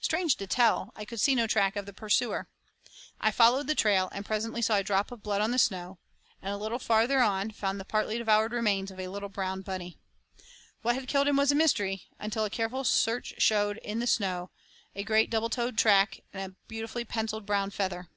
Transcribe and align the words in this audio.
Strange 0.00 0.36
to 0.36 0.46
tell, 0.46 0.92
I 0.94 1.04
could 1.04 1.18
see 1.18 1.34
no 1.34 1.48
track 1.48 1.74
of 1.74 1.86
the 1.86 1.92
pursuer. 1.92 2.48
I 3.20 3.32
followed 3.32 3.66
the 3.66 3.74
trail 3.74 4.08
and 4.12 4.24
presently 4.24 4.62
saw 4.62 4.76
a 4.76 4.84
drop 4.84 5.10
of 5.10 5.24
blood 5.24 5.40
on 5.40 5.50
the 5.50 5.58
snow, 5.58 5.98
and 6.40 6.54
a 6.54 6.56
little 6.56 6.78
farther 6.78 7.18
on 7.20 7.50
found 7.50 7.80
the 7.80 7.84
partly 7.84 8.16
devoured 8.16 8.52
remains 8.52 8.92
of 8.92 9.00
a 9.00 9.08
little 9.08 9.28
brown 9.28 9.62
bunny. 9.62 9.98
What 10.82 10.94
had 10.94 11.08
killed 11.08 11.26
him 11.26 11.36
was 11.36 11.50
a 11.50 11.56
mystery 11.56 12.04
until 12.20 12.44
a 12.44 12.50
careful 12.50 12.84
search 12.84 13.34
showed 13.38 13.78
in 13.78 13.98
the 13.98 14.06
snow 14.06 14.52
a 14.94 15.02
great 15.02 15.30
double 15.30 15.50
toed 15.50 15.76
track 15.76 16.20
and 16.32 16.44
a 16.44 16.54
beautifully 16.68 17.04
pencilled 17.04 17.44
brown 17.44 17.70
feather. 17.72 18.08